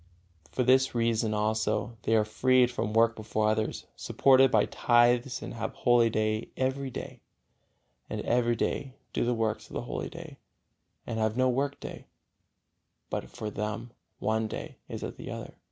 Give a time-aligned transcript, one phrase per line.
[0.51, 5.53] For this reason also they are freed from work before others, supported by tithes and
[5.53, 7.21] have holy day every day,
[8.09, 10.39] and every day do the works of the holy day,
[11.05, 12.07] and have no work day,
[13.11, 15.53] but for them one day is as the other.